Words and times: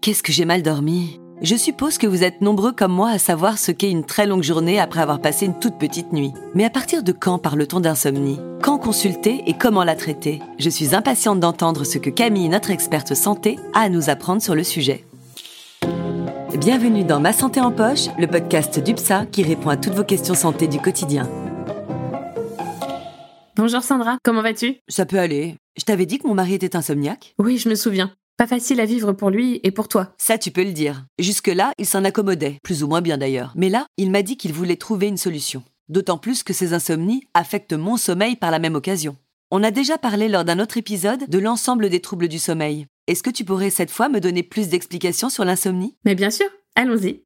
Qu'est-ce 0.00 0.22
que 0.22 0.32
j'ai 0.32 0.44
mal 0.44 0.62
dormi? 0.62 1.20
Je 1.42 1.56
suppose 1.56 1.98
que 1.98 2.06
vous 2.06 2.22
êtes 2.22 2.40
nombreux 2.40 2.72
comme 2.72 2.92
moi 2.92 3.10
à 3.10 3.18
savoir 3.18 3.58
ce 3.58 3.72
qu'est 3.72 3.90
une 3.90 4.04
très 4.04 4.26
longue 4.26 4.44
journée 4.44 4.78
après 4.78 5.00
avoir 5.00 5.20
passé 5.20 5.44
une 5.46 5.58
toute 5.58 5.76
petite 5.76 6.12
nuit. 6.12 6.32
Mais 6.54 6.64
à 6.64 6.70
partir 6.70 7.02
de 7.02 7.10
quand 7.10 7.38
parle-t-on 7.38 7.80
d'insomnie? 7.80 8.38
Quand 8.62 8.78
consulter 8.78 9.42
et 9.46 9.54
comment 9.54 9.82
la 9.82 9.96
traiter? 9.96 10.40
Je 10.58 10.70
suis 10.70 10.94
impatiente 10.94 11.40
d'entendre 11.40 11.82
ce 11.82 11.98
que 11.98 12.10
Camille, 12.10 12.48
notre 12.48 12.70
experte 12.70 13.14
santé, 13.14 13.58
a 13.74 13.80
à 13.80 13.88
nous 13.88 14.08
apprendre 14.08 14.40
sur 14.40 14.54
le 14.54 14.62
sujet. 14.62 15.04
Bienvenue 16.56 17.04
dans 17.04 17.20
Ma 17.20 17.32
Santé 17.32 17.60
en 17.60 17.72
Poche, 17.72 18.06
le 18.18 18.28
podcast 18.28 18.78
d'UPSA 18.78 19.26
qui 19.26 19.42
répond 19.42 19.70
à 19.70 19.76
toutes 19.76 19.94
vos 19.94 20.04
questions 20.04 20.34
santé 20.34 20.68
du 20.68 20.78
quotidien. 20.78 21.28
Bonjour 23.56 23.82
Sandra, 23.82 24.18
comment 24.22 24.42
vas-tu? 24.42 24.76
Ça 24.88 25.06
peut 25.06 25.18
aller. 25.18 25.56
Je 25.76 25.84
t'avais 25.84 26.06
dit 26.06 26.18
que 26.18 26.28
mon 26.28 26.34
mari 26.34 26.54
était 26.54 26.76
insomniaque 26.76 27.34
Oui, 27.38 27.58
je 27.58 27.68
me 27.68 27.74
souviens. 27.74 28.12
Pas 28.38 28.46
facile 28.46 28.78
à 28.78 28.84
vivre 28.84 29.12
pour 29.12 29.30
lui 29.30 29.58
et 29.64 29.72
pour 29.72 29.88
toi. 29.88 30.14
Ça, 30.16 30.38
tu 30.38 30.52
peux 30.52 30.62
le 30.62 30.70
dire. 30.70 31.04
Jusque-là, 31.18 31.72
il 31.76 31.86
s'en 31.86 32.04
accommodait, 32.04 32.60
plus 32.62 32.84
ou 32.84 32.86
moins 32.86 33.00
bien 33.00 33.18
d'ailleurs. 33.18 33.52
Mais 33.56 33.68
là, 33.68 33.88
il 33.96 34.12
m'a 34.12 34.22
dit 34.22 34.36
qu'il 34.36 34.52
voulait 34.52 34.76
trouver 34.76 35.08
une 35.08 35.16
solution. 35.16 35.64
D'autant 35.88 36.18
plus 36.18 36.44
que 36.44 36.52
ces 36.52 36.72
insomnies 36.72 37.24
affectent 37.34 37.72
mon 37.72 37.96
sommeil 37.96 38.36
par 38.36 38.52
la 38.52 38.60
même 38.60 38.76
occasion. 38.76 39.16
On 39.50 39.64
a 39.64 39.72
déjà 39.72 39.98
parlé 39.98 40.28
lors 40.28 40.44
d'un 40.44 40.60
autre 40.60 40.76
épisode 40.76 41.28
de 41.28 41.38
l'ensemble 41.40 41.90
des 41.90 41.98
troubles 41.98 42.28
du 42.28 42.38
sommeil. 42.38 42.86
Est-ce 43.08 43.24
que 43.24 43.30
tu 43.30 43.44
pourrais 43.44 43.70
cette 43.70 43.90
fois 43.90 44.08
me 44.08 44.20
donner 44.20 44.44
plus 44.44 44.68
d'explications 44.68 45.30
sur 45.30 45.44
l'insomnie? 45.44 45.96
Mais 46.04 46.14
bien 46.14 46.30
sûr, 46.30 46.46
allons-y. 46.76 47.24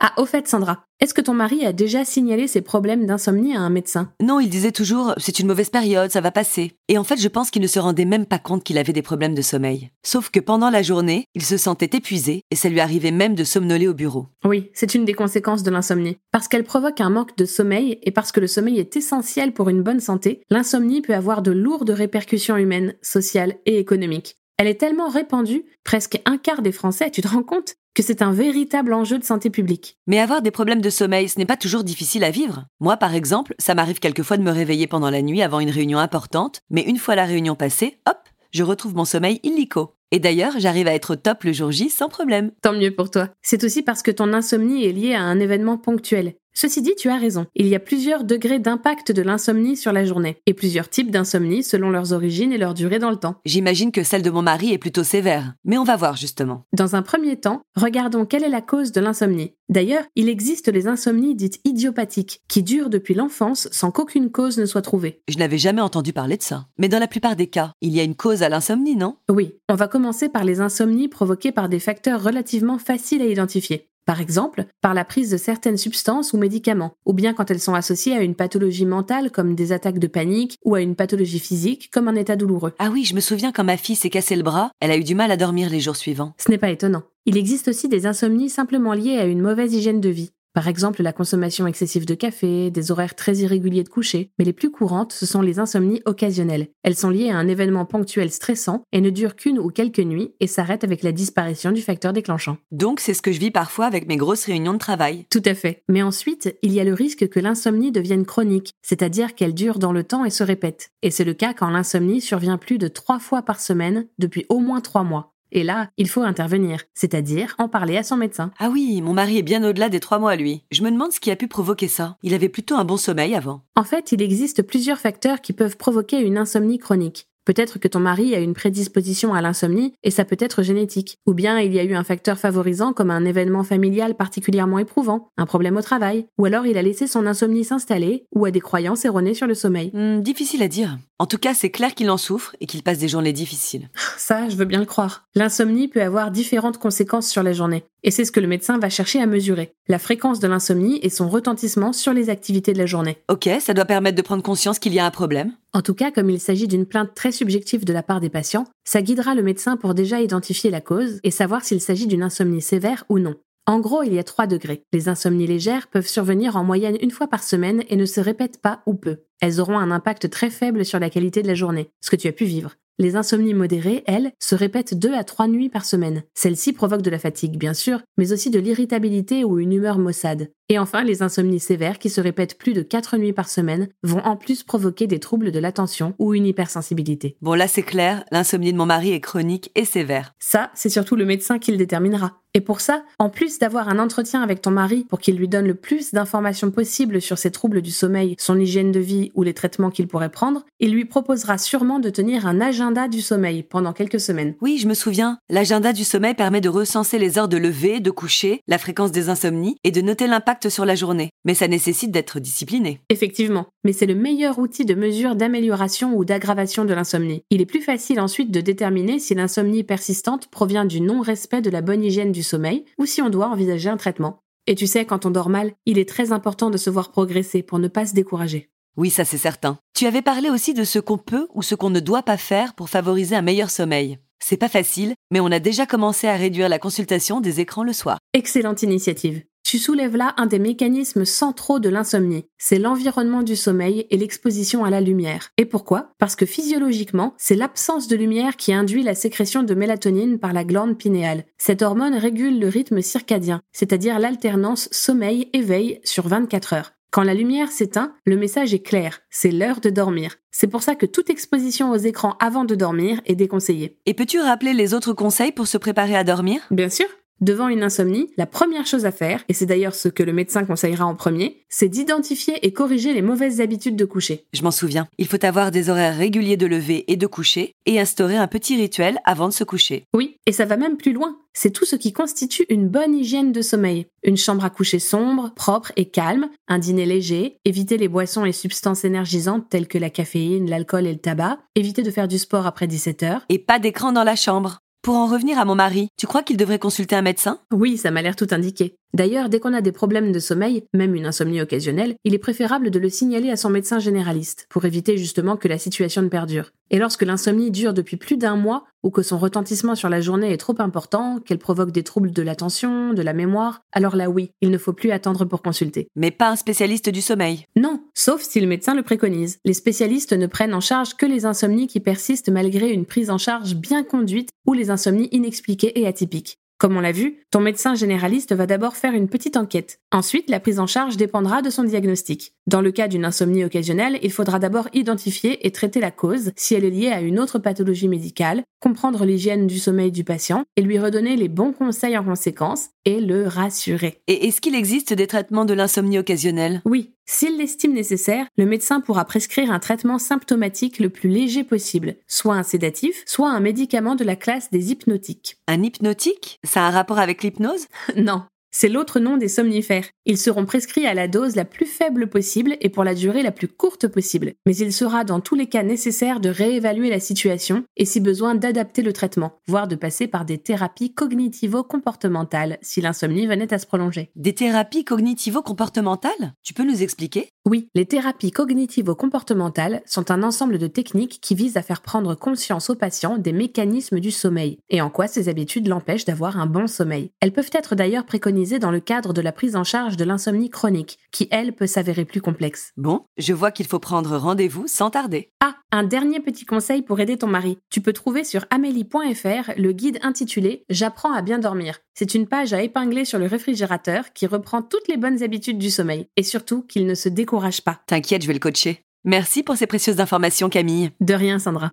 Ah, 0.00 0.12
au 0.16 0.26
fait, 0.26 0.46
Sandra, 0.48 0.84
est-ce 1.00 1.14
que 1.14 1.20
ton 1.20 1.34
mari 1.34 1.64
a 1.64 1.72
déjà 1.72 2.04
signalé 2.04 2.46
ses 2.46 2.62
problèmes 2.62 3.06
d'insomnie 3.06 3.56
à 3.56 3.60
un 3.60 3.70
médecin? 3.70 4.12
Non, 4.22 4.40
il 4.40 4.48
disait 4.48 4.72
toujours 4.72 5.14
c'est 5.16 5.38
une 5.38 5.46
mauvaise 5.46 5.70
période, 5.70 6.10
ça 6.10 6.20
va 6.20 6.30
passer. 6.30 6.72
Et 6.88 6.98
en 6.98 7.04
fait, 7.04 7.20
je 7.20 7.28
pense 7.28 7.50
qu'il 7.50 7.62
ne 7.62 7.66
se 7.66 7.78
rendait 7.78 8.04
même 8.04 8.26
pas 8.26 8.38
compte 8.38 8.64
qu'il 8.64 8.78
avait 8.78 8.92
des 8.92 9.02
problèmes 9.02 9.34
de 9.34 9.42
sommeil. 9.42 9.90
Sauf 10.04 10.30
que 10.30 10.40
pendant 10.40 10.70
la 10.70 10.82
journée, 10.82 11.26
il 11.34 11.42
se 11.42 11.56
sentait 11.56 11.90
épuisé 11.92 12.42
et 12.50 12.56
ça 12.56 12.68
lui 12.68 12.80
arrivait 12.80 13.10
même 13.10 13.34
de 13.34 13.44
somnoler 13.44 13.88
au 13.88 13.94
bureau. 13.94 14.26
Oui, 14.44 14.70
c'est 14.74 14.94
une 14.94 15.04
des 15.04 15.14
conséquences 15.14 15.62
de 15.62 15.70
l'insomnie. 15.70 16.18
Parce 16.32 16.48
qu'elle 16.48 16.64
provoque 16.64 17.00
un 17.00 17.10
manque 17.10 17.36
de 17.36 17.44
sommeil 17.44 17.98
et 18.02 18.10
parce 18.10 18.32
que 18.32 18.40
le 18.40 18.46
sommeil 18.46 18.78
est 18.78 18.96
essentiel 18.96 19.52
pour 19.52 19.68
une 19.68 19.82
bonne 19.82 20.00
santé, 20.00 20.42
l'insomnie 20.50 21.02
peut 21.02 21.14
avoir 21.14 21.42
de 21.42 21.50
lourdes 21.50 21.90
répercussions 21.90 22.56
humaines, 22.56 22.94
sociales 23.02 23.56
et 23.66 23.78
économiques. 23.78 24.36
Elle 24.56 24.68
est 24.68 24.80
tellement 24.80 25.08
répandue, 25.08 25.64
presque 25.82 26.20
un 26.24 26.38
quart 26.38 26.62
des 26.62 26.72
Français, 26.72 27.10
tu 27.10 27.20
te 27.20 27.28
rends 27.28 27.42
compte? 27.42 27.74
Que 27.94 28.02
c'est 28.02 28.22
un 28.22 28.32
véritable 28.32 28.92
enjeu 28.92 29.18
de 29.18 29.24
santé 29.24 29.50
publique. 29.50 29.96
Mais 30.06 30.18
avoir 30.18 30.42
des 30.42 30.50
problèmes 30.50 30.80
de 30.80 30.90
sommeil, 30.90 31.28
ce 31.28 31.38
n'est 31.38 31.46
pas 31.46 31.56
toujours 31.56 31.84
difficile 31.84 32.24
à 32.24 32.30
vivre. 32.30 32.66
Moi, 32.80 32.96
par 32.96 33.14
exemple, 33.14 33.54
ça 33.58 33.74
m'arrive 33.74 34.00
quelquefois 34.00 34.36
de 34.36 34.42
me 34.42 34.50
réveiller 34.50 34.86
pendant 34.86 35.10
la 35.10 35.22
nuit 35.22 35.42
avant 35.42 35.60
une 35.60 35.70
réunion 35.70 35.98
importante, 35.98 36.60
mais 36.70 36.82
une 36.82 36.98
fois 36.98 37.14
la 37.14 37.24
réunion 37.24 37.54
passée, 37.54 37.98
hop, 38.08 38.18
je 38.52 38.62
retrouve 38.62 38.94
mon 38.94 39.04
sommeil 39.04 39.40
illico. 39.42 39.94
Et 40.10 40.20
d'ailleurs, 40.20 40.54
j'arrive 40.58 40.86
à 40.86 40.94
être 40.94 41.14
au 41.14 41.16
top 41.16 41.42
le 41.42 41.52
jour 41.52 41.72
J 41.72 41.90
sans 41.90 42.08
problème. 42.08 42.52
Tant 42.62 42.72
mieux 42.72 42.94
pour 42.94 43.10
toi. 43.10 43.30
C'est 43.42 43.64
aussi 43.64 43.82
parce 43.82 44.02
que 44.02 44.12
ton 44.12 44.32
insomnie 44.32 44.84
est 44.84 44.92
liée 44.92 45.14
à 45.14 45.22
un 45.22 45.40
événement 45.40 45.76
ponctuel. 45.76 46.34
Ceci 46.56 46.82
dit, 46.82 46.94
tu 46.96 47.08
as 47.08 47.18
raison. 47.18 47.46
Il 47.56 47.66
y 47.66 47.74
a 47.74 47.80
plusieurs 47.80 48.22
degrés 48.22 48.60
d'impact 48.60 49.10
de 49.10 49.22
l'insomnie 49.22 49.76
sur 49.76 49.92
la 49.92 50.04
journée, 50.04 50.36
et 50.46 50.54
plusieurs 50.54 50.88
types 50.88 51.10
d'insomnie 51.10 51.64
selon 51.64 51.90
leurs 51.90 52.12
origines 52.12 52.52
et 52.52 52.58
leur 52.58 52.74
durée 52.74 53.00
dans 53.00 53.10
le 53.10 53.16
temps. 53.16 53.36
J'imagine 53.44 53.90
que 53.90 54.04
celle 54.04 54.22
de 54.22 54.30
mon 54.30 54.42
mari 54.42 54.72
est 54.72 54.78
plutôt 54.78 55.02
sévère, 55.02 55.54
mais 55.64 55.78
on 55.78 55.84
va 55.84 55.96
voir 55.96 56.16
justement. 56.16 56.64
Dans 56.72 56.94
un 56.94 57.02
premier 57.02 57.36
temps, 57.36 57.62
regardons 57.74 58.24
quelle 58.24 58.44
est 58.44 58.48
la 58.48 58.60
cause 58.60 58.92
de 58.92 59.00
l'insomnie. 59.00 59.52
D'ailleurs, 59.68 60.04
il 60.14 60.28
existe 60.28 60.68
les 60.68 60.86
insomnies 60.86 61.34
dites 61.34 61.60
idiopathiques, 61.64 62.42
qui 62.48 62.62
durent 62.62 62.90
depuis 62.90 63.14
l'enfance 63.14 63.68
sans 63.72 63.90
qu'aucune 63.90 64.30
cause 64.30 64.58
ne 64.58 64.66
soit 64.66 64.82
trouvée. 64.82 65.22
Je 65.28 65.38
n'avais 65.38 65.58
jamais 65.58 65.80
entendu 65.80 66.12
parler 66.12 66.36
de 66.36 66.42
ça. 66.42 66.66
Mais 66.78 66.88
dans 66.88 66.98
la 66.98 67.08
plupart 67.08 67.34
des 67.34 67.48
cas, 67.48 67.72
il 67.80 67.94
y 67.94 68.00
a 68.00 68.04
une 68.04 68.14
cause 68.14 68.42
à 68.42 68.48
l'insomnie, 68.48 68.94
non? 68.94 69.16
Oui, 69.28 69.54
on 69.68 69.74
va 69.74 69.88
commencer 69.88 70.28
par 70.28 70.44
les 70.44 70.60
insomnies 70.60 71.08
provoquées 71.08 71.52
par 71.52 71.68
des 71.68 71.80
facteurs 71.80 72.22
relativement 72.22 72.78
faciles 72.78 73.22
à 73.22 73.26
identifier. 73.26 73.88
Par 74.04 74.20
exemple, 74.20 74.66
par 74.82 74.92
la 74.92 75.04
prise 75.04 75.30
de 75.30 75.36
certaines 75.36 75.78
substances 75.78 76.34
ou 76.34 76.38
médicaments, 76.38 76.92
ou 77.06 77.14
bien 77.14 77.32
quand 77.32 77.50
elles 77.50 77.60
sont 77.60 77.74
associées 77.74 78.14
à 78.14 78.20
une 78.20 78.34
pathologie 78.34 78.84
mentale 78.84 79.30
comme 79.30 79.54
des 79.54 79.72
attaques 79.72 79.98
de 79.98 80.06
panique, 80.06 80.58
ou 80.64 80.74
à 80.74 80.82
une 80.82 80.94
pathologie 80.94 81.38
physique 81.38 81.90
comme 81.90 82.08
un 82.08 82.14
état 82.14 82.36
douloureux. 82.36 82.74
Ah 82.78 82.90
oui, 82.92 83.04
je 83.04 83.14
me 83.14 83.20
souviens 83.20 83.50
quand 83.50 83.64
ma 83.64 83.78
fille 83.78 83.96
s'est 83.96 84.10
cassé 84.10 84.36
le 84.36 84.42
bras, 84.42 84.70
elle 84.80 84.90
a 84.90 84.96
eu 84.96 85.04
du 85.04 85.14
mal 85.14 85.30
à 85.30 85.36
dormir 85.36 85.70
les 85.70 85.80
jours 85.80 85.96
suivants. 85.96 86.34
Ce 86.38 86.50
n'est 86.50 86.58
pas 86.58 86.70
étonnant. 86.70 87.02
Il 87.26 87.38
existe 87.38 87.68
aussi 87.68 87.88
des 87.88 88.04
insomnies 88.04 88.50
simplement 88.50 88.92
liées 88.92 89.16
à 89.16 89.24
une 89.24 89.40
mauvaise 89.40 89.72
hygiène 89.72 90.02
de 90.02 90.10
vie. 90.10 90.32
Par 90.54 90.68
exemple, 90.68 91.02
la 91.02 91.12
consommation 91.12 91.66
excessive 91.66 92.06
de 92.06 92.14
café, 92.14 92.70
des 92.70 92.92
horaires 92.92 93.16
très 93.16 93.38
irréguliers 93.38 93.82
de 93.82 93.88
coucher, 93.88 94.30
mais 94.38 94.44
les 94.44 94.52
plus 94.52 94.70
courantes, 94.70 95.12
ce 95.12 95.26
sont 95.26 95.42
les 95.42 95.58
insomnies 95.58 96.00
occasionnelles. 96.04 96.68
Elles 96.84 96.94
sont 96.94 97.10
liées 97.10 97.30
à 97.30 97.36
un 97.36 97.48
événement 97.48 97.84
ponctuel 97.84 98.30
stressant 98.30 98.84
et 98.92 99.00
ne 99.00 99.10
durent 99.10 99.34
qu'une 99.34 99.58
ou 99.58 99.70
quelques 99.70 99.98
nuits 99.98 100.32
et 100.38 100.46
s'arrêtent 100.46 100.84
avec 100.84 101.02
la 101.02 101.10
disparition 101.10 101.72
du 101.72 101.82
facteur 101.82 102.12
déclenchant. 102.12 102.56
Donc 102.70 103.00
c'est 103.00 103.14
ce 103.14 103.22
que 103.22 103.32
je 103.32 103.40
vis 103.40 103.50
parfois 103.50 103.86
avec 103.86 104.06
mes 104.06 104.16
grosses 104.16 104.44
réunions 104.44 104.74
de 104.74 104.78
travail. 104.78 105.26
Tout 105.28 105.42
à 105.44 105.54
fait. 105.54 105.82
Mais 105.88 106.02
ensuite, 106.02 106.56
il 106.62 106.72
y 106.72 106.78
a 106.78 106.84
le 106.84 106.94
risque 106.94 107.28
que 107.28 107.40
l'insomnie 107.40 107.90
devienne 107.90 108.24
chronique, 108.24 108.74
c'est-à-dire 108.80 109.34
qu'elle 109.34 109.54
dure 109.54 109.80
dans 109.80 109.92
le 109.92 110.04
temps 110.04 110.24
et 110.24 110.30
se 110.30 110.44
répète. 110.44 110.90
Et 111.02 111.10
c'est 111.10 111.24
le 111.24 111.34
cas 111.34 111.52
quand 111.52 111.68
l'insomnie 111.68 112.20
survient 112.20 112.58
plus 112.58 112.78
de 112.78 112.86
trois 112.86 113.18
fois 113.18 113.42
par 113.42 113.58
semaine 113.58 114.06
depuis 114.20 114.46
au 114.48 114.60
moins 114.60 114.80
trois 114.80 115.02
mois. 115.02 115.33
Et 115.54 115.62
là, 115.62 115.88
il 115.96 116.08
faut 116.08 116.22
intervenir, 116.22 116.82
c'est-à-dire 116.94 117.54
en 117.58 117.68
parler 117.68 117.96
à 117.96 118.02
son 118.02 118.16
médecin. 118.16 118.50
Ah 118.58 118.70
oui, 118.70 119.00
mon 119.00 119.12
mari 119.12 119.38
est 119.38 119.42
bien 119.42 119.62
au-delà 119.62 119.88
des 119.88 120.00
trois 120.00 120.18
mois, 120.18 120.34
lui. 120.34 120.64
Je 120.72 120.82
me 120.82 120.90
demande 120.90 121.12
ce 121.12 121.20
qui 121.20 121.30
a 121.30 121.36
pu 121.36 121.46
provoquer 121.46 121.86
ça. 121.86 122.16
Il 122.24 122.34
avait 122.34 122.48
plutôt 122.48 122.74
un 122.74 122.84
bon 122.84 122.96
sommeil 122.96 123.36
avant. 123.36 123.62
En 123.76 123.84
fait, 123.84 124.10
il 124.10 124.20
existe 124.20 124.62
plusieurs 124.62 124.98
facteurs 124.98 125.40
qui 125.40 125.52
peuvent 125.52 125.76
provoquer 125.76 126.18
une 126.18 126.38
insomnie 126.38 126.78
chronique. 126.78 127.28
Peut-être 127.44 127.78
que 127.78 127.88
ton 127.88 128.00
mari 128.00 128.34
a 128.34 128.40
une 128.40 128.54
prédisposition 128.54 129.34
à 129.34 129.42
l'insomnie 129.42 129.94
et 130.02 130.10
ça 130.10 130.24
peut 130.24 130.36
être 130.38 130.62
génétique. 130.62 131.18
Ou 131.26 131.34
bien 131.34 131.58
il 131.60 131.74
y 131.74 131.78
a 131.78 131.84
eu 131.84 131.94
un 131.94 132.04
facteur 132.04 132.38
favorisant 132.38 132.92
comme 132.92 133.10
un 133.10 133.24
événement 133.24 133.64
familial 133.64 134.14
particulièrement 134.14 134.78
éprouvant, 134.78 135.28
un 135.36 135.46
problème 135.46 135.76
au 135.76 135.82
travail. 135.82 136.26
Ou 136.38 136.46
alors 136.46 136.66
il 136.66 136.78
a 136.78 136.82
laissé 136.82 137.06
son 137.06 137.26
insomnie 137.26 137.64
s'installer 137.64 138.26
ou 138.34 138.44
a 138.44 138.50
des 138.50 138.60
croyances 138.60 139.04
erronées 139.04 139.34
sur 139.34 139.46
le 139.46 139.54
sommeil. 139.54 139.90
Hmm, 139.92 140.20
difficile 140.20 140.62
à 140.62 140.68
dire. 140.68 140.98
En 141.18 141.26
tout 141.26 141.38
cas, 141.38 141.54
c'est 141.54 141.70
clair 141.70 141.94
qu'il 141.94 142.10
en 142.10 142.16
souffre 142.16 142.56
et 142.60 142.66
qu'il 142.66 142.82
passe 142.82 142.98
des 142.98 143.08
journées 143.08 143.32
difficiles. 143.32 143.88
Ça, 144.16 144.48
je 144.48 144.56
veux 144.56 144.64
bien 144.64 144.80
le 144.80 144.86
croire. 144.86 145.26
L'insomnie 145.34 145.88
peut 145.88 146.02
avoir 146.02 146.30
différentes 146.30 146.78
conséquences 146.78 147.28
sur 147.28 147.42
la 147.42 147.52
journée. 147.52 147.84
Et 148.04 148.10
c'est 148.10 148.26
ce 148.26 148.32
que 148.32 148.40
le 148.40 148.46
médecin 148.46 148.78
va 148.78 148.90
chercher 148.90 149.20
à 149.20 149.26
mesurer. 149.26 149.72
La 149.88 149.98
fréquence 149.98 150.38
de 150.38 150.46
l'insomnie 150.46 151.00
et 151.02 151.08
son 151.08 151.28
retentissement 151.30 151.94
sur 151.94 152.12
les 152.12 152.28
activités 152.28 152.74
de 152.74 152.78
la 152.78 152.84
journée. 152.84 153.16
Ok, 153.30 153.48
ça 153.60 153.72
doit 153.72 153.86
permettre 153.86 154.16
de 154.16 154.22
prendre 154.22 154.42
conscience 154.42 154.78
qu'il 154.78 154.92
y 154.92 154.98
a 154.98 155.06
un 155.06 155.10
problème. 155.10 155.52
En 155.72 155.80
tout 155.80 155.94
cas, 155.94 156.10
comme 156.10 156.28
il 156.28 156.38
s'agit 156.38 156.68
d'une 156.68 156.84
plainte 156.84 157.14
très 157.14 157.32
subjective 157.32 157.86
de 157.86 157.92
la 157.94 158.02
part 158.02 158.20
des 158.20 158.28
patients, 158.28 158.66
ça 158.84 159.00
guidera 159.00 159.34
le 159.34 159.42
médecin 159.42 159.78
pour 159.78 159.94
déjà 159.94 160.20
identifier 160.20 160.70
la 160.70 160.82
cause 160.82 161.18
et 161.24 161.30
savoir 161.30 161.64
s'il 161.64 161.80
s'agit 161.80 162.06
d'une 162.06 162.22
insomnie 162.22 162.60
sévère 162.60 163.04
ou 163.08 163.18
non. 163.18 163.36
En 163.66 163.80
gros, 163.80 164.02
il 164.02 164.12
y 164.12 164.18
a 164.18 164.24
trois 164.24 164.46
degrés. 164.46 164.82
Les 164.92 165.08
insomnies 165.08 165.46
légères 165.46 165.86
peuvent 165.86 166.06
survenir 166.06 166.56
en 166.56 166.64
moyenne 166.64 166.98
une 167.00 167.10
fois 167.10 167.28
par 167.28 167.42
semaine 167.42 167.82
et 167.88 167.96
ne 167.96 168.04
se 168.04 168.20
répètent 168.20 168.60
pas 168.60 168.82
ou 168.84 168.92
peu. 168.92 169.20
Elles 169.40 169.58
auront 169.58 169.78
un 169.78 169.90
impact 169.90 170.28
très 170.28 170.50
faible 170.50 170.84
sur 170.84 170.98
la 170.98 171.08
qualité 171.08 171.40
de 171.40 171.48
la 171.48 171.54
journée, 171.54 171.88
ce 172.02 172.10
que 172.10 172.16
tu 172.16 172.28
as 172.28 172.32
pu 172.32 172.44
vivre. 172.44 172.74
Les 173.00 173.16
insomnies 173.16 173.54
modérées, 173.54 174.04
elles, 174.06 174.30
se 174.38 174.54
répètent 174.54 174.96
deux 174.96 175.12
à 175.14 175.24
trois 175.24 175.48
nuits 175.48 175.68
par 175.68 175.84
semaine. 175.84 176.22
Celles-ci 176.34 176.72
provoquent 176.72 177.02
de 177.02 177.10
la 177.10 177.18
fatigue, 177.18 177.58
bien 177.58 177.74
sûr, 177.74 178.00
mais 178.16 178.32
aussi 178.32 178.50
de 178.50 178.60
l'irritabilité 178.60 179.42
ou 179.42 179.58
une 179.58 179.72
humeur 179.72 179.98
maussade. 179.98 180.52
Et 180.68 180.78
enfin, 180.78 181.02
les 181.02 181.20
insomnies 181.20 181.58
sévères, 181.58 181.98
qui 181.98 182.08
se 182.08 182.20
répètent 182.20 182.56
plus 182.56 182.72
de 182.72 182.82
quatre 182.82 183.16
nuits 183.16 183.32
par 183.32 183.48
semaine, 183.48 183.88
vont 184.04 184.20
en 184.20 184.36
plus 184.36 184.62
provoquer 184.62 185.08
des 185.08 185.18
troubles 185.18 185.50
de 185.50 185.58
l'attention 185.58 186.14
ou 186.20 186.34
une 186.34 186.46
hypersensibilité. 186.46 187.36
Bon, 187.42 187.54
là 187.54 187.66
c'est 187.66 187.82
clair, 187.82 188.24
l'insomnie 188.30 188.72
de 188.72 188.78
mon 188.78 188.86
mari 188.86 189.10
est 189.10 189.20
chronique 189.20 189.72
et 189.74 189.84
sévère. 189.84 190.32
Ça, 190.38 190.70
c'est 190.74 190.88
surtout 190.88 191.16
le 191.16 191.24
médecin 191.24 191.58
qui 191.58 191.72
le 191.72 191.76
déterminera. 191.76 192.43
Et 192.56 192.60
pour 192.60 192.80
ça, 192.80 193.02
en 193.18 193.30
plus 193.30 193.58
d'avoir 193.58 193.88
un 193.88 193.98
entretien 193.98 194.40
avec 194.40 194.62
ton 194.62 194.70
mari 194.70 195.04
pour 195.08 195.18
qu'il 195.18 195.36
lui 195.36 195.48
donne 195.48 195.66
le 195.66 195.74
plus 195.74 196.12
d'informations 196.12 196.70
possibles 196.70 197.20
sur 197.20 197.36
ses 197.36 197.50
troubles 197.50 197.82
du 197.82 197.90
sommeil, 197.90 198.36
son 198.38 198.60
hygiène 198.60 198.92
de 198.92 199.00
vie 199.00 199.32
ou 199.34 199.42
les 199.42 199.54
traitements 199.54 199.90
qu'il 199.90 200.06
pourrait 200.06 200.30
prendre, 200.30 200.64
il 200.78 200.92
lui 200.92 201.04
proposera 201.04 201.58
sûrement 201.58 201.98
de 201.98 202.10
tenir 202.10 202.46
un 202.46 202.60
agenda 202.60 203.08
du 203.08 203.22
sommeil 203.22 203.64
pendant 203.64 203.92
quelques 203.92 204.20
semaines. 204.20 204.54
Oui, 204.60 204.78
je 204.78 204.86
me 204.86 204.94
souviens. 204.94 205.38
L'agenda 205.50 205.92
du 205.92 206.04
sommeil 206.04 206.34
permet 206.34 206.60
de 206.60 206.68
recenser 206.68 207.18
les 207.18 207.38
heures 207.38 207.48
de 207.48 207.56
lever, 207.56 207.98
de 207.98 208.12
coucher, 208.12 208.60
la 208.68 208.78
fréquence 208.78 209.10
des 209.10 209.30
insomnies 209.30 209.76
et 209.82 209.90
de 209.90 210.00
noter 210.00 210.28
l'impact 210.28 210.68
sur 210.68 210.84
la 210.84 210.94
journée. 210.94 211.30
Mais 211.44 211.54
ça 211.54 211.66
nécessite 211.66 212.12
d'être 212.12 212.38
discipliné. 212.38 213.00
Effectivement, 213.08 213.66
mais 213.82 213.92
c'est 213.92 214.06
le 214.06 214.14
meilleur 214.14 214.60
outil 214.60 214.84
de 214.84 214.94
mesure 214.94 215.34
d'amélioration 215.34 216.14
ou 216.14 216.24
d'aggravation 216.24 216.84
de 216.84 216.94
l'insomnie. 216.94 217.42
Il 217.50 217.60
est 217.60 217.66
plus 217.66 217.82
facile 217.82 218.20
ensuite 218.20 218.52
de 218.52 218.60
déterminer 218.60 219.18
si 219.18 219.34
l'insomnie 219.34 219.82
persistante 219.82 220.46
provient 220.46 220.84
du 220.84 221.00
non-respect 221.00 221.60
de 221.60 221.70
la 221.70 221.80
bonne 221.82 222.04
hygiène 222.04 222.30
du 222.30 222.43
sommeil 222.44 222.84
ou 222.98 223.06
si 223.06 223.20
on 223.20 223.30
doit 223.30 223.48
envisager 223.48 223.88
un 223.88 223.96
traitement. 223.96 224.40
Et 224.66 224.76
tu 224.76 224.86
sais, 224.86 225.04
quand 225.04 225.26
on 225.26 225.30
dort 225.30 225.50
mal, 225.50 225.72
il 225.84 225.98
est 225.98 226.08
très 226.08 226.30
important 226.30 226.70
de 226.70 226.76
se 226.76 226.90
voir 226.90 227.10
progresser 227.10 227.62
pour 227.62 227.78
ne 227.78 227.88
pas 227.88 228.06
se 228.06 228.14
décourager. 228.14 228.70
Oui, 228.96 229.10
ça 229.10 229.24
c'est 229.24 229.38
certain. 229.38 229.78
Tu 229.94 230.06
avais 230.06 230.22
parlé 230.22 230.50
aussi 230.50 230.72
de 230.72 230.84
ce 230.84 231.00
qu'on 231.00 231.18
peut 231.18 231.48
ou 231.52 231.62
ce 231.62 231.74
qu'on 231.74 231.90
ne 231.90 232.00
doit 232.00 232.22
pas 232.22 232.36
faire 232.36 232.74
pour 232.74 232.88
favoriser 232.88 233.34
un 233.34 233.42
meilleur 233.42 233.70
sommeil. 233.70 234.18
C'est 234.38 234.56
pas 234.56 234.68
facile, 234.68 235.14
mais 235.30 235.40
on 235.40 235.50
a 235.50 235.58
déjà 235.58 235.86
commencé 235.86 236.28
à 236.28 236.36
réduire 236.36 236.68
la 236.68 236.78
consultation 236.78 237.40
des 237.40 237.60
écrans 237.60 237.82
le 237.82 237.92
soir. 237.92 238.18
Excellente 238.34 238.82
initiative. 238.82 239.42
Tu 239.74 239.80
soulèves 239.80 240.14
là 240.14 240.34
un 240.36 240.46
des 240.46 240.60
mécanismes 240.60 241.24
centraux 241.24 241.80
de 241.80 241.88
l'insomnie. 241.88 242.44
C'est 242.58 242.78
l'environnement 242.78 243.42
du 243.42 243.56
sommeil 243.56 244.06
et 244.08 244.16
l'exposition 244.16 244.84
à 244.84 244.90
la 244.90 245.00
lumière. 245.00 245.50
Et 245.58 245.64
pourquoi? 245.64 246.12
Parce 246.20 246.36
que 246.36 246.46
physiologiquement, 246.46 247.34
c'est 247.38 247.56
l'absence 247.56 248.06
de 248.06 248.14
lumière 248.14 248.54
qui 248.54 248.72
induit 248.72 249.02
la 249.02 249.16
sécrétion 249.16 249.64
de 249.64 249.74
mélatonine 249.74 250.38
par 250.38 250.52
la 250.52 250.62
glande 250.62 250.96
pinéale. 250.96 251.44
Cette 251.58 251.82
hormone 251.82 252.14
régule 252.14 252.60
le 252.60 252.68
rythme 252.68 253.02
circadien, 253.02 253.62
c'est-à-dire 253.72 254.20
l'alternance 254.20 254.88
sommeil-éveil 254.92 255.98
sur 256.04 256.28
24 256.28 256.72
heures. 256.74 256.92
Quand 257.10 257.24
la 257.24 257.34
lumière 257.34 257.72
s'éteint, 257.72 258.14
le 258.26 258.36
message 258.36 258.74
est 258.74 258.82
clair, 258.82 259.22
c'est 259.28 259.50
l'heure 259.50 259.80
de 259.80 259.90
dormir. 259.90 260.36
C'est 260.52 260.68
pour 260.68 260.84
ça 260.84 260.94
que 260.94 261.06
toute 261.06 261.30
exposition 261.30 261.90
aux 261.90 261.96
écrans 261.96 262.36
avant 262.38 262.64
de 262.64 262.76
dormir 262.76 263.20
est 263.26 263.34
déconseillée. 263.34 263.98
Et 264.06 264.14
peux-tu 264.14 264.38
rappeler 264.38 264.72
les 264.72 264.94
autres 264.94 265.14
conseils 265.14 265.50
pour 265.50 265.66
se 265.66 265.78
préparer 265.78 266.14
à 266.14 266.22
dormir? 266.22 266.60
Bien 266.70 266.88
sûr. 266.88 267.06
Devant 267.40 267.68
une 267.68 267.82
insomnie, 267.82 268.30
la 268.36 268.46
première 268.46 268.86
chose 268.86 269.06
à 269.06 269.12
faire, 269.12 269.44
et 269.48 269.52
c'est 269.52 269.66
d'ailleurs 269.66 269.94
ce 269.94 270.08
que 270.08 270.22
le 270.22 270.32
médecin 270.32 270.64
conseillera 270.64 271.04
en 271.04 271.14
premier, 271.14 271.64
c'est 271.68 271.88
d'identifier 271.88 272.64
et 272.64 272.72
corriger 272.72 273.12
les 273.12 273.22
mauvaises 273.22 273.60
habitudes 273.60 273.96
de 273.96 274.04
coucher. 274.04 274.46
Je 274.52 274.62
m'en 274.62 274.70
souviens. 274.70 275.08
Il 275.18 275.26
faut 275.26 275.44
avoir 275.44 275.70
des 275.70 275.90
horaires 275.90 276.16
réguliers 276.16 276.56
de 276.56 276.66
lever 276.66 277.04
et 277.08 277.16
de 277.16 277.26
coucher, 277.26 277.72
et 277.86 278.00
instaurer 278.00 278.36
un 278.36 278.46
petit 278.46 278.76
rituel 278.76 279.18
avant 279.24 279.48
de 279.48 279.52
se 279.52 279.64
coucher. 279.64 280.04
Oui, 280.14 280.36
et 280.46 280.52
ça 280.52 280.64
va 280.64 280.76
même 280.76 280.96
plus 280.96 281.12
loin. 281.12 281.36
C'est 281.52 281.70
tout 281.70 281.84
ce 281.84 281.96
qui 281.96 282.12
constitue 282.12 282.66
une 282.68 282.88
bonne 282.88 283.14
hygiène 283.14 283.52
de 283.52 283.62
sommeil. 283.62 284.06
Une 284.24 284.36
chambre 284.36 284.64
à 284.64 284.70
coucher 284.70 284.98
sombre, 284.98 285.52
propre 285.54 285.92
et 285.96 286.06
calme, 286.06 286.48
un 286.66 286.78
dîner 286.78 287.06
léger, 287.06 287.58
éviter 287.64 287.96
les 287.96 288.08
boissons 288.08 288.44
et 288.44 288.52
substances 288.52 289.04
énergisantes 289.04 289.68
telles 289.68 289.86
que 289.86 289.98
la 289.98 290.10
caféine, 290.10 290.68
l'alcool 290.68 291.06
et 291.06 291.12
le 291.12 291.18
tabac, 291.18 291.58
éviter 291.74 292.02
de 292.02 292.10
faire 292.10 292.28
du 292.28 292.38
sport 292.38 292.66
après 292.66 292.86
17 292.86 293.22
heures. 293.22 293.44
Et 293.48 293.58
pas 293.58 293.78
d'écran 293.78 294.12
dans 294.12 294.24
la 294.24 294.36
chambre. 294.36 294.78
Pour 295.04 295.16
en 295.16 295.26
revenir 295.26 295.58
à 295.58 295.66
mon 295.66 295.74
mari, 295.74 296.08
tu 296.16 296.26
crois 296.26 296.42
qu'il 296.42 296.56
devrait 296.56 296.78
consulter 296.78 297.14
un 297.14 297.20
médecin? 297.20 297.60
Oui, 297.70 297.98
ça 297.98 298.10
m'a 298.10 298.22
l'air 298.22 298.36
tout 298.36 298.46
indiqué. 298.52 298.96
D'ailleurs, 299.14 299.48
dès 299.48 299.60
qu'on 299.60 299.74
a 299.74 299.80
des 299.80 299.92
problèmes 299.92 300.32
de 300.32 300.40
sommeil, 300.40 300.82
même 300.92 301.14
une 301.14 301.26
insomnie 301.26 301.60
occasionnelle, 301.60 302.16
il 302.24 302.34
est 302.34 302.38
préférable 302.38 302.90
de 302.90 302.98
le 302.98 303.08
signaler 303.08 303.48
à 303.48 303.56
son 303.56 303.70
médecin 303.70 304.00
généraliste, 304.00 304.66
pour 304.68 304.84
éviter 304.86 305.16
justement 305.16 305.56
que 305.56 305.68
la 305.68 305.78
situation 305.78 306.20
ne 306.20 306.28
perdure. 306.28 306.72
Et 306.90 306.98
lorsque 306.98 307.22
l'insomnie 307.22 307.70
dure 307.70 307.94
depuis 307.94 308.16
plus 308.16 308.36
d'un 308.36 308.56
mois, 308.56 308.86
ou 309.04 309.10
que 309.10 309.22
son 309.22 309.38
retentissement 309.38 309.94
sur 309.94 310.08
la 310.08 310.20
journée 310.20 310.52
est 310.52 310.56
trop 310.56 310.74
important, 310.78 311.38
qu'elle 311.38 311.60
provoque 311.60 311.92
des 311.92 312.02
troubles 312.02 312.32
de 312.32 312.42
l'attention, 312.42 313.12
de 313.12 313.22
la 313.22 313.34
mémoire, 313.34 313.82
alors 313.92 314.16
là 314.16 314.28
oui, 314.28 314.50
il 314.60 314.70
ne 314.72 314.78
faut 314.78 314.92
plus 314.92 315.12
attendre 315.12 315.44
pour 315.44 315.62
consulter. 315.62 316.08
Mais 316.16 316.32
pas 316.32 316.50
un 316.50 316.56
spécialiste 316.56 317.08
du 317.08 317.20
sommeil. 317.20 317.66
Non, 317.76 318.02
sauf 318.14 318.42
si 318.42 318.60
le 318.60 318.66
médecin 318.66 318.96
le 318.96 319.04
préconise. 319.04 319.58
Les 319.64 319.74
spécialistes 319.74 320.32
ne 320.32 320.48
prennent 320.48 320.74
en 320.74 320.80
charge 320.80 321.14
que 321.14 321.26
les 321.26 321.44
insomnies 321.44 321.86
qui 321.86 322.00
persistent 322.00 322.50
malgré 322.50 322.90
une 322.90 323.06
prise 323.06 323.30
en 323.30 323.38
charge 323.38 323.76
bien 323.76 324.02
conduite 324.02 324.50
ou 324.66 324.72
les 324.72 324.90
insomnies 324.90 325.28
inexpliquées 325.30 326.00
et 326.00 326.08
atypiques. 326.08 326.58
Comme 326.84 326.98
on 326.98 327.00
l'a 327.00 327.12
vu, 327.12 327.38
ton 327.50 327.60
médecin 327.60 327.94
généraliste 327.94 328.54
va 328.54 328.66
d'abord 328.66 328.94
faire 328.94 329.14
une 329.14 329.30
petite 329.30 329.56
enquête. 329.56 330.00
Ensuite, 330.12 330.50
la 330.50 330.60
prise 330.60 330.78
en 330.78 330.86
charge 330.86 331.16
dépendra 331.16 331.62
de 331.62 331.70
son 331.70 331.82
diagnostic. 331.82 332.52
Dans 332.66 332.82
le 332.82 332.90
cas 332.90 333.08
d'une 333.08 333.24
insomnie 333.24 333.64
occasionnelle, 333.64 334.18
il 334.22 334.30
faudra 334.30 334.58
d'abord 334.58 334.90
identifier 334.92 335.66
et 335.66 335.70
traiter 335.70 335.98
la 335.98 336.10
cause, 336.10 336.52
si 336.56 336.74
elle 336.74 336.84
est 336.84 336.90
liée 336.90 337.08
à 337.08 337.22
une 337.22 337.40
autre 337.40 337.58
pathologie 337.58 338.06
médicale, 338.06 338.64
comprendre 338.80 339.24
l'hygiène 339.24 339.66
du 339.66 339.78
sommeil 339.78 340.12
du 340.12 340.24
patient 340.24 340.64
et 340.76 340.82
lui 340.82 340.98
redonner 340.98 341.36
les 341.36 341.48
bons 341.48 341.72
conseils 341.72 342.18
en 342.18 342.24
conséquence 342.24 342.90
et 343.06 343.18
le 343.22 343.48
rassurer. 343.48 344.20
Et 344.26 344.46
est-ce 344.46 344.60
qu'il 344.60 344.74
existe 344.74 345.14
des 345.14 345.26
traitements 345.26 345.64
de 345.64 345.72
l'insomnie 345.72 346.18
occasionnelle? 346.18 346.82
Oui, 346.84 347.13
s'il 347.26 347.56
l'estime 347.56 347.92
nécessaire, 347.92 348.46
le 348.56 348.66
médecin 348.66 349.00
pourra 349.00 349.24
prescrire 349.24 349.70
un 349.70 349.78
traitement 349.78 350.18
symptomatique 350.18 350.98
le 350.98 351.08
plus 351.08 351.28
léger 351.28 351.64
possible, 351.64 352.16
soit 352.26 352.54
un 352.54 352.62
sédatif, 352.62 353.22
soit 353.26 353.50
un 353.50 353.60
médicament 353.60 354.14
de 354.14 354.24
la 354.24 354.36
classe 354.36 354.70
des 354.70 354.92
hypnotiques. 354.92 355.56
Un 355.66 355.82
hypnotique? 355.82 356.60
Ça 356.64 356.84
a 356.84 356.88
un 356.88 356.90
rapport 356.90 357.18
avec 357.18 357.42
l'hypnose? 357.42 357.86
Non, 358.16 358.44
c'est 358.76 358.88
l'autre 358.88 359.20
nom 359.20 359.36
des 359.36 359.46
somnifères. 359.46 360.08
Ils 360.26 360.36
seront 360.36 360.66
prescrits 360.66 361.06
à 361.06 361.14
la 361.14 361.28
dose 361.28 361.54
la 361.54 361.64
plus 361.64 361.86
faible 361.86 362.26
possible 362.26 362.76
et 362.80 362.88
pour 362.88 363.04
la 363.04 363.14
durée 363.14 363.44
la 363.44 363.52
plus 363.52 363.68
courte 363.68 364.08
possible. 364.08 364.54
Mais 364.66 364.74
il 364.74 364.92
sera 364.92 365.22
dans 365.22 365.38
tous 365.38 365.54
les 365.54 365.68
cas 365.68 365.84
nécessaire 365.84 366.40
de 366.40 366.48
réévaluer 366.48 367.08
la 367.08 367.20
situation 367.20 367.84
et 367.96 368.04
si 368.04 368.18
besoin 368.18 368.56
d'adapter 368.56 369.02
le 369.02 369.12
traitement, 369.12 369.60
voire 369.68 369.86
de 369.86 369.94
passer 369.94 370.26
par 370.26 370.44
des 370.44 370.58
thérapies 370.58 371.14
cognitivo-comportementales 371.14 372.78
si 372.82 373.00
l'insomnie 373.00 373.46
venait 373.46 373.72
à 373.72 373.78
se 373.78 373.86
prolonger. 373.86 374.32
Des 374.34 374.54
thérapies 374.54 375.04
cognitivo-comportementales? 375.04 376.54
Tu 376.64 376.74
peux 376.74 376.84
nous 376.84 377.00
expliquer? 377.00 377.50
Oui, 377.66 377.88
les 377.94 378.06
thérapies 378.06 378.50
cognitivo-comportementales 378.50 380.02
sont 380.04 380.32
un 380.32 380.42
ensemble 380.42 380.78
de 380.78 380.88
techniques 380.88 381.38
qui 381.40 381.54
visent 381.54 381.76
à 381.76 381.82
faire 381.82 382.02
prendre 382.02 382.34
conscience 382.34 382.90
aux 382.90 382.96
patients 382.96 383.38
des 383.38 383.52
mécanismes 383.52 384.18
du 384.18 384.32
sommeil 384.32 384.78
et 384.90 385.00
en 385.00 385.10
quoi 385.10 385.28
ces 385.28 385.48
habitudes 385.48 385.86
l'empêchent 385.86 386.24
d'avoir 386.24 386.58
un 386.58 386.66
bon 386.66 386.88
sommeil. 386.88 387.30
Elles 387.40 387.52
peuvent 387.52 387.70
être 387.72 387.94
d'ailleurs 387.94 388.26
préconisées 388.26 388.63
dans 388.64 388.90
le 388.90 389.00
cadre 389.00 389.32
de 389.32 389.40
la 389.40 389.52
prise 389.52 389.76
en 389.76 389.84
charge 389.84 390.16
de 390.16 390.24
l'insomnie 390.24 390.70
chronique, 390.70 391.18
qui 391.30 391.48
elle 391.50 391.72
peut 391.72 391.86
s'avérer 391.86 392.24
plus 392.24 392.40
complexe. 392.40 392.92
Bon, 392.96 393.22
je 393.36 393.52
vois 393.52 393.70
qu'il 393.70 393.86
faut 393.86 393.98
prendre 393.98 394.36
rendez-vous 394.36 394.86
sans 394.86 395.10
tarder. 395.10 395.50
Ah, 395.60 395.76
un 395.92 396.02
dernier 396.02 396.40
petit 396.40 396.64
conseil 396.64 397.02
pour 397.02 397.20
aider 397.20 397.36
ton 397.36 397.46
mari. 397.46 397.78
Tu 397.90 398.00
peux 398.00 398.12
trouver 398.12 398.42
sur 398.42 398.64
amélie.fr 398.70 399.72
le 399.76 399.92
guide 399.92 400.18
intitulé 400.22 400.84
J'apprends 400.90 401.32
à 401.32 401.42
bien 401.42 401.58
dormir. 401.58 401.98
C'est 402.14 402.34
une 402.34 402.46
page 402.46 402.72
à 402.72 402.82
épingler 402.82 403.24
sur 403.24 403.38
le 403.38 403.46
réfrigérateur 403.46 404.32
qui 404.32 404.46
reprend 404.46 404.82
toutes 404.82 405.08
les 405.08 405.16
bonnes 405.16 405.42
habitudes 405.42 405.78
du 405.78 405.90
sommeil 405.90 406.26
et 406.36 406.42
surtout 406.42 406.82
qu'il 406.82 407.06
ne 407.06 407.14
se 407.14 407.28
décourage 407.28 407.82
pas. 407.82 408.00
T'inquiète, 408.06 408.42
je 408.42 408.48
vais 408.48 408.54
le 408.54 408.58
coacher. 408.58 409.02
Merci 409.24 409.62
pour 409.62 409.76
ces 409.76 409.86
précieuses 409.86 410.20
informations, 410.20 410.68
Camille. 410.68 411.10
De 411.20 411.34
rien, 411.34 411.58
Sandra. 411.58 411.92